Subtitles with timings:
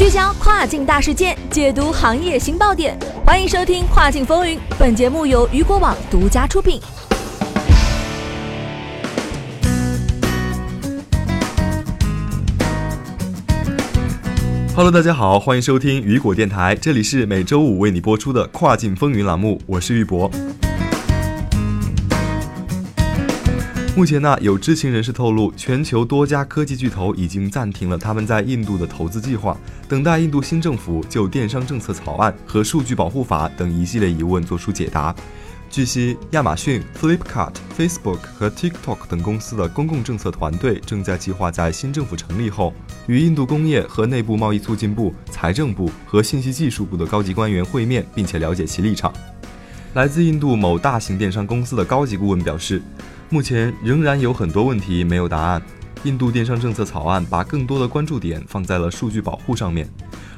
[0.00, 4.56] 聚焦跨境大事件，解读行业新爆点，欢迎收听《跨境风云》。
[4.78, 6.80] 本节目由雨果网独家出品。
[14.74, 20.30] Hello，大家好，欢迎收听雨果电台，这里是每周五为你播出的《跨境风云》栏目，我是玉博。
[23.96, 29.54] 目前呢，有知情人士透露，全球多家科技巨头已经暂停了他们在印度的投资计划，
[29.88, 35.14] 等待印度新政府就电商政策草案和数据保护法等一系列疑问作出解答。
[35.68, 42.72] 据悉，亚马逊、Flipkart、Facebook 和 TikTok 等公司的公共政策团队正在计划在新政府成立后，
[43.06, 49.12] 与印度工业和内部贸易促进部、财政部和信息技术部的高级官员会面，并且了解其立场。
[49.94, 52.80] 来自印度某大型电商公司的高级顾问表示。
[53.32, 55.62] 目前仍然有很多问题没有答案。
[56.02, 59.88] 印度电商政策草案把更多的关注点放在了数据保护上面，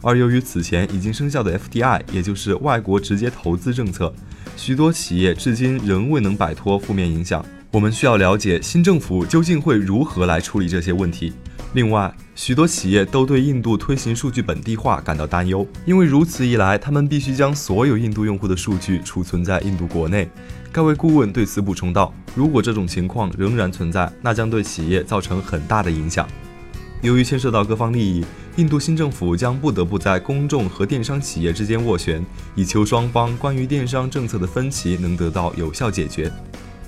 [0.00, 4.10] 而由于此前已经生效的 FDI，也就是外国直接投资政策，
[4.56, 7.44] 许多企业至今仍未能摆脱负面影响。
[7.70, 11.34] 我们需要了解新政府究竟会如何来处理这些问题。
[11.74, 20.28] 另外，许多企业都对印度推行数据本地化感到担忧，因为如此一来，他们必须将所有印度用户的数据储存在印度国内。
[20.72, 26.26] 该位顾问对此补充道：“如果这种情况仍然存在，那将对企业造成很大的影响。
[27.02, 28.24] 由于牵涉到各方利益，
[28.56, 32.24] 印度新政府将不得不在公众和电商企业之间斡旋，
[32.54, 36.32] 以求双方关于电商政策的分歧能得到有效解决。”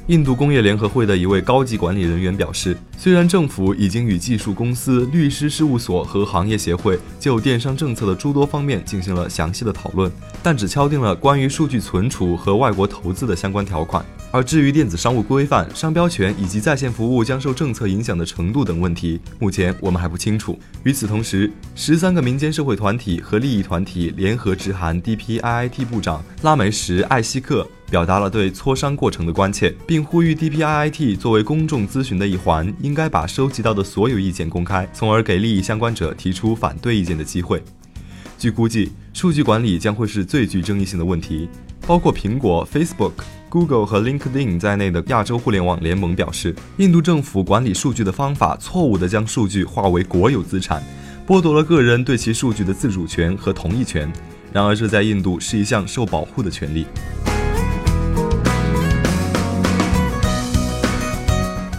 [0.07, 10.11] 印度工业联合会的一位高级管理人员表示，虽然政府已经与技术公司、律师事务所和行业协会就电商政策的诸多方面进行了详细的讨论，
[10.43, 14.05] 但只敲定了关于数据存储和外国投资的相关条款。
[14.33, 20.59] 而至于电子商务规范、商标权以及在线服务将受政策影响的程度等问题，目前我们还不清楚。
[20.85, 27.67] 与此同时，十三个民间社会团体和利益团体联合致函 DPIIT 部长拉梅什·艾希克。
[27.91, 37.61] 表达了对磋商过程的关切，并呼吁 DPIIT 作为公众咨询的一环，应该把收集到的所有意见公开，从而给利益相关者提出反对意见的机会。
[38.39, 41.49] 据估计，数据管理将会是最具争议性的问题。
[41.91, 43.15] 包括苹果、Facebook、
[43.49, 50.81] Google 和 LinkedIn 在内的亚洲互联网联盟表示，印度政府管理数据的方法错误地将数据划为国有资产，
[51.27, 54.09] 剥夺了个人对其数据的自主权和同意权。
[54.53, 56.87] 然而，这在印度是一项受保护的权利。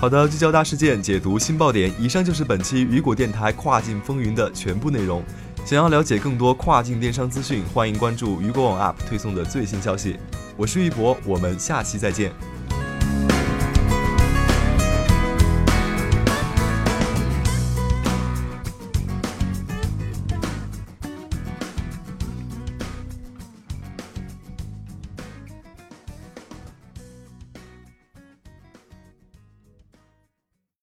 [0.02, 1.90] 好的，聚焦大事件，解读新爆点。
[1.98, 5.24] 以上就是本期雨果电台跨境风云的全部内容。
[5.64, 10.18] 想要了解更多跨境电商资讯，欢迎关注雨果网 App 推送的最新消息。
[10.58, 12.32] 我是玉博，我们下期再见。